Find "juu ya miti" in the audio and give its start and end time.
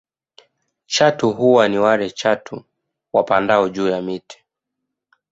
3.69-4.43